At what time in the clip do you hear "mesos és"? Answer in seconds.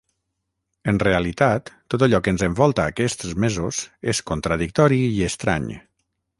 3.45-4.25